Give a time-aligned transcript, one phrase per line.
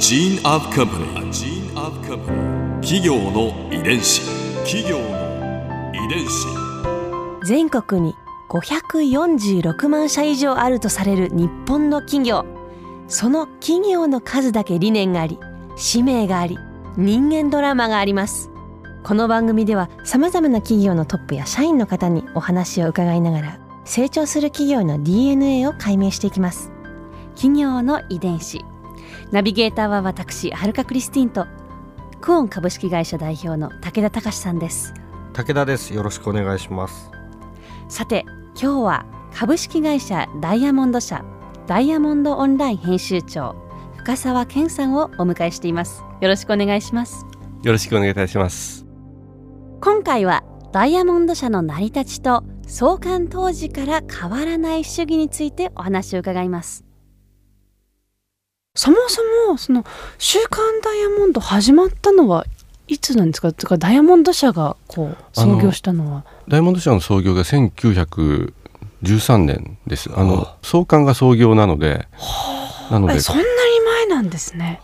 [0.00, 1.30] gene of company.
[1.30, 2.80] Gene of company.
[2.80, 4.22] 企業の遺伝子。
[4.64, 6.46] 企業の遺伝子。
[7.44, 8.14] 全国に
[8.48, 12.46] 546万社以上あるとされる日本の企業
[13.08, 15.38] その企業の数だけ理念があり
[15.76, 16.58] 使命があり
[16.96, 18.50] 人間ドラマがあります
[19.04, 26.72] この番組ではさまざまな企業のトップや社員の方にお話を伺いながら成長する企業の DNA を解明していきます
[27.36, 28.64] 企業の遺伝子
[29.32, 31.46] ナビゲーターは私はるかクリスティンと
[32.20, 34.92] クオン株式会社代表の武田隆さんです。
[35.32, 35.94] 武田です。
[35.94, 37.10] よろしくお願いします。
[37.88, 38.24] さて
[38.60, 41.24] 今日は株式会社ダイヤモンド社
[41.68, 43.54] ダイヤモンドオンライン編集長
[43.98, 46.02] 深澤健さんをお迎えしています。
[46.20, 47.24] よろしくお願いします。
[47.62, 48.84] よろしくお願いいたします。
[49.80, 56.89] 今回はダイヤモンド社の成り立ちと創刊当時から変わらない主義についてお話を伺います
[58.74, 59.84] そもそもその
[60.18, 62.46] 「週刊ダイヤモンド」始まったのは
[62.86, 63.52] いつなんですか？
[63.52, 66.24] とかダイヤモンド社がこう創業したのは。
[66.46, 70.08] ダイヤモンド社の創業が1913年です。
[70.14, 72.06] あの創刊が創業なので
[72.90, 73.20] なので。
[73.20, 73.48] そんなに
[74.06, 74.80] 前なんですね。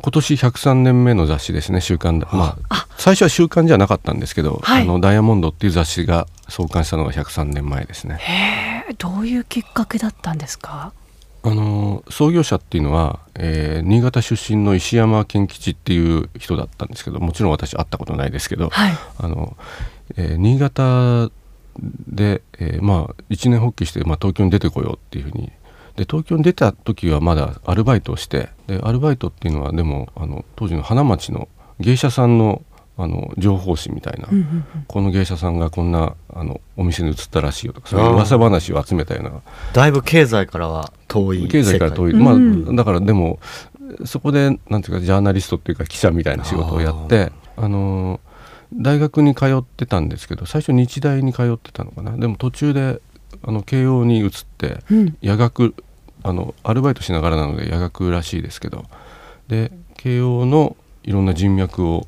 [0.00, 8.16] 今年103年目の雑誌ですね「週刊まあ最初は週刊じゃなかったんですけど、はい、あのダイヤモンドっていう雑誌が創刊したのが103年前ですね。
[8.20, 10.92] へえどういうきっかけだったんですか？
[11.46, 19.54] あの創業者っていうのは、えー、新潟出身の石山健吉っていう人だったんですけどもちろん私会ったことないですけど、はい、あの
[20.16, 21.30] えー、新潟
[22.08, 25.52] で、えー、まあ一年発起して、まあ、東京に出てこようっていうふうに。
[25.96, 32.62] で東京に出た時はまだアルバイトをしてでアルバイトっていうのはでもあの当時の花町の芸者さんの
[32.96, 39.32] あの情報誌みたいな、うんうんうん、この芸者さんがこんなあのお店に移ったらしいよとかそういう噂話を集めたような。
[39.72, 43.40] だいぶ経済からは遠い経済から遠い、まあだからでも
[44.04, 48.20] そこでなんていうかジャーナリストっていうか記者みたいな仕事をやってあの
[48.72, 52.16] 大学に通ってたんですけど最初日大に通ってたのかな。
[52.16, 53.00] でも途中で
[53.42, 55.74] あの慶応に移って、うん、夜学
[56.22, 58.84] あのアルバイトしながらなので夜学らしいですけど
[59.48, 62.06] で慶応のいろんな人脈を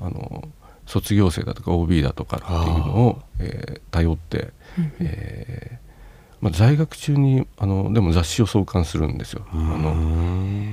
[0.00, 0.48] あの
[0.86, 4.52] 卒業生だとか OB だとかっていうのを、えー、頼って、
[4.98, 5.90] えー
[6.40, 9.46] まあ、在学中にあのでも雑誌を創刊するんですよ。
[9.52, 9.94] あの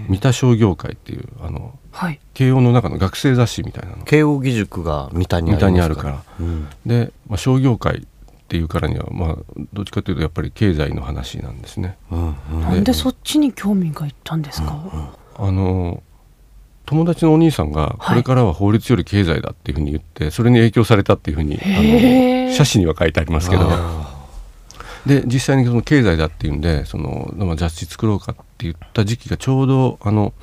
[0.08, 4.06] 三田商業会っていうあの、はい、慶応の中の学生雑誌みたいなの。
[4.06, 8.02] 慶応義塾が三田にあるから、うん、で、まあ、商業会っ
[8.48, 9.36] ていうからにはまあ
[9.74, 11.98] どっちかというとやっぱり経済の話なんですね。
[12.12, 16.02] うんうん、なんでそっちに興味がいったんですか、うんうん、あの
[16.88, 23.70] 友達のお兄さんがこれからは法律より経済だっていうふうに言って、はい、それに影響されたっていうふうにあの写真には書いてありますけど。
[25.06, 30.34] で実際にその経済だっていうんでその雑誌作ろうかって言った時期がちょうどあの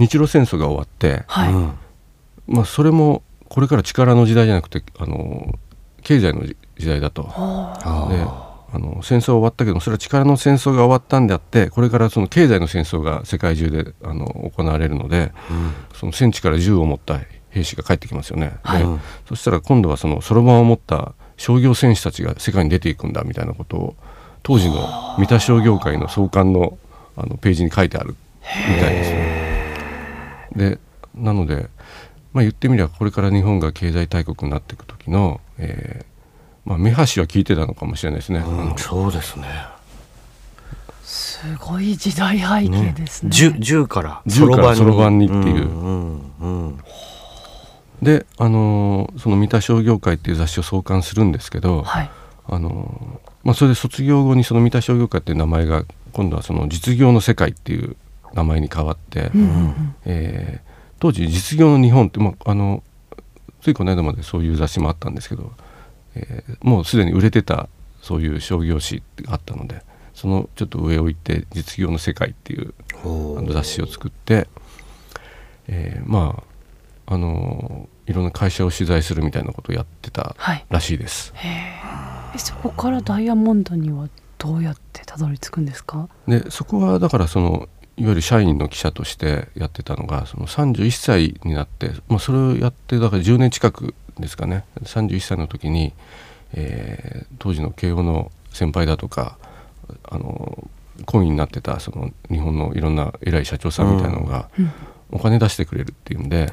[0.00, 5.54] 日露戦争が終わって、はい、まあ、それもこれから力の時代じゃなくてあの
[6.02, 6.56] 経済の時
[6.88, 7.22] 代だと。
[8.10, 8.26] で
[8.74, 17.20] あの戦争は終わったけどそれは力の戦争が終わったんであってこれからその経済の戦争が世界中であの行われるので、うん、その戦地から銃を持った
[17.50, 18.56] 兵士が帰ってきますよね。
[18.64, 18.84] はい、
[19.28, 23.96] そしたら今度はそのそろばんを持った商業選手たちが世界に出ていくんだみたいなことを
[24.42, 26.76] 当時の三田商業会の創刊の
[27.16, 28.16] あのページに書いてある
[28.74, 29.68] みたいですね。
[30.56, 30.78] で
[31.14, 31.68] なので、
[32.32, 36.13] まあ、言ってみればこれから日本が経済大国になっていく時の、えー
[36.64, 38.38] まあ、目端は聞いてたのかもしれないですね。
[38.40, 39.46] うん、そうですね。
[41.02, 43.30] すごい時代背景ですね。
[43.30, 44.56] 十、ね、からそろ
[44.96, 45.26] ばんに。
[45.26, 45.68] っていう。
[45.68, 46.78] うんうんうん、
[48.02, 52.10] で、あのー、その三田商業会っていう雑誌を創刊するんですけど、はい、
[52.46, 57.96] あのー、まあ、それで卒業後にその三田商業会っていう名前が今度はその実業の世界っていう
[58.32, 62.82] 名前に変わって、うんうん、えー、当時実業の日本って、まあ、あの
[63.60, 65.52] ついこの間までそういう雑誌もあったんですけど
[66.14, 67.68] えー、もうすでに売れてた
[68.02, 69.82] そういう商業誌があったので
[70.14, 74.48] そのちょっと上を行って「実業の世界」っていうあの雑誌を作って、
[75.66, 76.42] えー、ま
[77.06, 80.36] ああのいろんな会社を取材するみたいなことをやってた
[80.68, 81.32] らしいです。
[81.34, 84.08] はい、そこからダイヤモンドには
[84.38, 86.08] どうやってたどり着くんですか？
[86.28, 94.64] でそこはだからそのいわゆる社員の記者としてやってたのがその31歳になって、まあ、それをやってだから10年近くですかね。
[94.82, 95.92] 31歳の時に、
[96.52, 99.36] えー、当時の慶応の先輩だとか
[100.04, 100.68] あの
[101.06, 104.48] 懇意になってたその日本のいろんな偉い社長さんみたいなのが、
[105.10, 106.52] お金出してくれるっていうんで、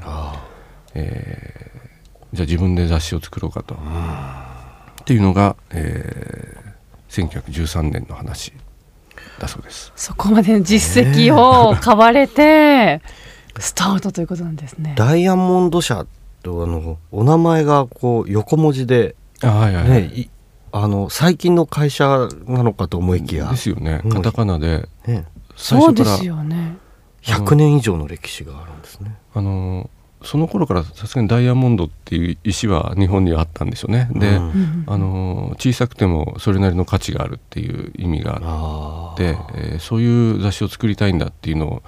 [0.93, 8.53] えー、じゃあ自分で雑誌を作ろうかと、っていうのが、えー、1913年の話
[9.39, 9.91] だそうです。
[9.95, 13.01] そこまでの実績を買われて、
[13.59, 14.95] スタートということなんですね。
[14.97, 16.05] ダイヤモンド社
[16.41, 20.29] とあのお名前がこう横文字で、あはいはい、はね、いい
[20.71, 23.49] あの最近の会社なのかと思いきや。
[23.49, 24.01] ですよね。
[24.03, 24.11] うん。
[24.11, 24.87] カタカナで。
[25.05, 26.77] ね、そうで最初からすよね。
[27.23, 29.15] 100年以上の歴史があるんですね。
[29.33, 29.89] あの
[30.23, 34.09] その頃からさすがにダイヤモンドっていう石は日本にはあったんですよね。
[34.13, 34.43] で、うん。
[34.43, 41.83] うんあの小さくてもそれなりの価値があるっていう意味がああって、えーそういう雑誌を作りたいんだっていうのを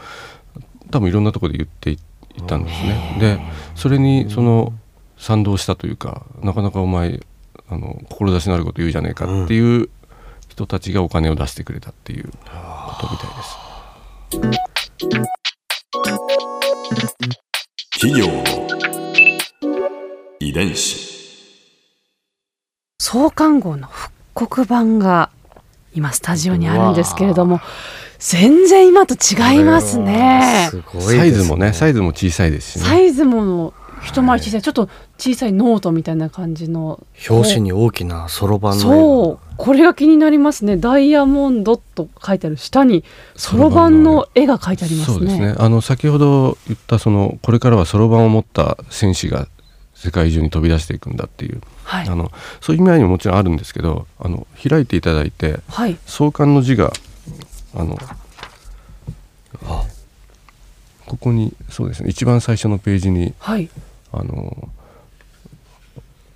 [0.91, 1.99] 多分いろんなところで言ってい
[2.41, 3.17] ったんですね。
[3.19, 3.39] で
[3.75, 4.73] それにその
[5.17, 7.19] 賛同したというかなかなかお前
[7.69, 9.89] あの志のあること言うじゃねえかっていう
[10.49, 12.31] 人たちがお金を出してくれたっていうこ
[12.99, 13.57] とみたいです。
[17.99, 18.43] 企業の
[20.39, 21.13] 遺伝子
[22.99, 25.29] 創刊号の復刻版が
[25.93, 27.61] 今スタジオにあるんですけれども
[28.23, 30.69] 全然今と違いますね。
[30.69, 31.19] すごいね。
[31.19, 32.85] サイズもねサイズも小さいですしね。
[32.85, 34.61] サイズも一回り小さい。
[34.61, 37.05] ちょっと小さいノートみたいな感じの。
[37.29, 38.95] 表紙に大きなそろばんの絵が。
[38.95, 39.55] そう。
[39.57, 40.77] これが気になりますね。
[40.77, 43.03] ダイヤモンドと書いてある下に
[43.35, 45.17] そろばんの絵が書いてありますね。
[45.17, 45.55] そうですね。
[45.57, 49.49] あの先ほど言ったそのこれからはそろばんを持った戦士が
[49.95, 52.07] 世界中に飛び出していくんだっていう、はい。
[52.07, 52.31] あの
[52.61, 55.97] そういう意味合いにももちろんあるんですけどあの開いていただいてはい。
[56.05, 56.93] 創刊の字が
[57.75, 57.97] あの
[61.05, 63.69] ここにそうですね一番最初のページにはい。
[64.11, 64.69] あの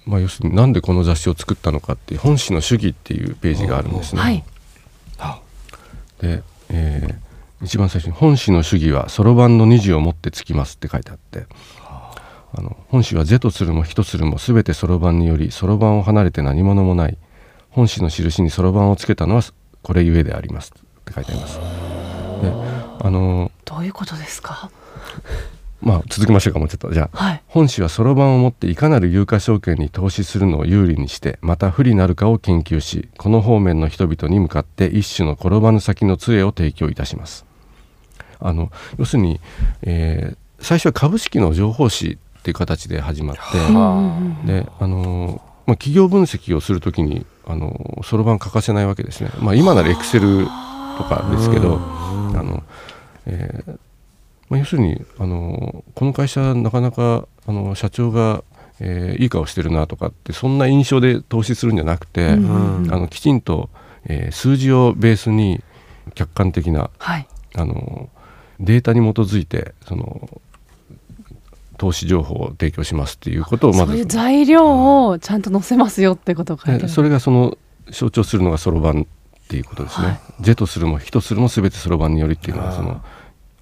[0.05, 4.21] まあ要するになんでこの雑誌を作ったのかっていう本誌の主義っていうページがあるんですね。
[4.21, 4.43] はい。
[6.21, 7.27] で、えー
[7.63, 17.17] 一番最初に「本誌の主義はそろばんの虹を持ってつきます」って書いてあってあの本誌は「是とするも非とするも全てそろばんによりそろばんを離れて何者もない。
[17.69, 19.41] 本誌の印にそろばんをつけたのは
[19.83, 20.71] これゆえであります」
[21.09, 21.59] って書いてあります。
[22.41, 22.53] で
[22.99, 24.69] あのどういうことですか？
[25.81, 26.91] まあ続きましょうかもうちょっと。
[26.91, 27.41] じゃあはい。
[27.47, 37.45] 本誌はそろばんを持っていかなる有価証券に投資するのを有利にしてまた不利なるかを研究しこの方面の人々に向かって一種の転ばぬ先の杖を提供いたします。
[38.39, 39.39] あの要するに、
[39.83, 43.41] えー最初は株式の情報誌っていう形で始まって
[44.51, 50.47] であのまあ、企業分析をするときにあのそろばん欠かせないわけですね、まあ、今ならエクセル
[50.97, 52.63] とかですけどあの、
[53.25, 53.79] えー
[54.49, 58.43] まあ、要するにあのこの会社なかなかあの社長が、
[58.79, 62.93] えーいい顔してるなとかってそんな印象で投資するんじゃなくて、うんうん。
[62.93, 63.69] あのきちんと、
[64.05, 65.63] えー数字をベースに
[66.13, 67.27] 客観的なはい。
[67.55, 68.09] あの
[68.59, 70.41] データに基づいてその
[71.77, 73.85] 投資情報を提供しますっていうことをまず。
[73.85, 76.81] そういう材料をちゃんと載せますよってことを書いてある。
[76.83, 77.57] でそれがその
[77.91, 79.07] 象徴するのがそろばん
[79.47, 80.07] っていうことですね。
[80.07, 80.19] はい。
[80.41, 83.01] 是とするも非とするも全てそろばんによりっていうのはその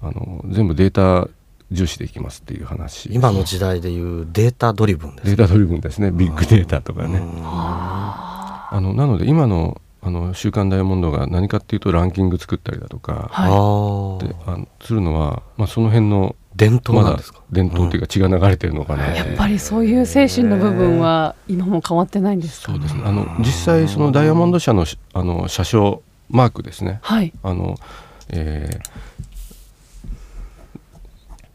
[0.02, 1.30] あの全部データ
[1.72, 3.10] 重視でいきますっていう話。
[3.14, 6.10] 今の時代でいうデータドリブンですデータドリブンですね。
[6.12, 7.22] ビッグデータとかね。
[7.44, 22.72] ああのなので今のあの週刊ダイヤモンドが何かっていうとランキング作ったりだとか、あはーであのするのは、まあ、その辺の伝統まだなんですか、伝統っていうか血が流れてるのかな、いやっぱりそういう精神の部分は今も変わってないんですか？
[22.72, 23.02] そうですね。
[23.06, 27.00] あの実際そのダイヤモンド社のしあの車掌マークですね。
[27.02, 27.34] はい。
[27.44, 27.76] あの、
[28.30, 28.80] え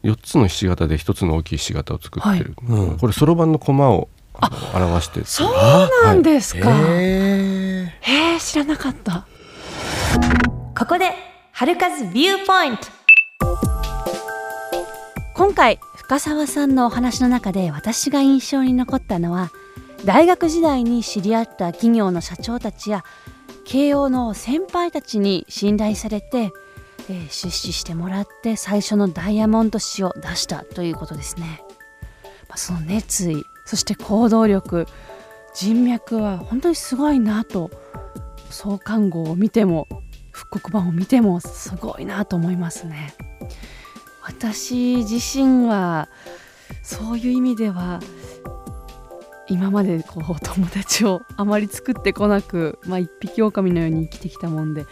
[0.03, 2.77] 4つのひし形で1つの大きいひし形を作ってる、はい。
[2.77, 2.97] うん。
[2.97, 5.25] これそろばんの駒をあの表して。
[5.25, 5.53] そう
[6.05, 9.25] なんですか、へへえ知らなかった。
[10.77, 11.11] ここで
[11.51, 13.70] 春風ビューポイント
[15.41, 19.49] 今回深澤さんのお話の中で私が印象に残ったのは
[20.05, 23.03] 大学時代に知り合った企業の社長たちや
[23.65, 26.51] 慶応の先輩たちに信頼されて、
[27.09, 31.63] えー出資してもらって最初のダイヤモンド紙を出したということですね。
[32.47, 34.85] まあ、その熱意そして行動力
[35.55, 37.71] 人脈は本当にすごいなと
[38.51, 39.87] 創刊号を見ても
[40.29, 43.15] 復刻版を見てもすごいなと思いますね。
[44.23, 46.09] 私自身は
[46.83, 47.99] そういう意味では
[49.47, 54.85] 今までこう友達をあまり作ってこなく、まあ、一匹狼のように生きてきたもんで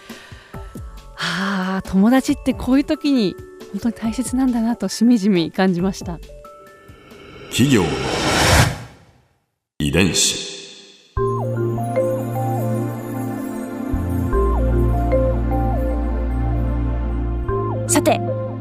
[1.17, 3.35] ああ友達ってこういう時に
[3.71, 6.19] 本当に大切なんだなとしみじみ感じました。
[7.49, 7.83] 企業
[9.79, 10.58] 遺伝子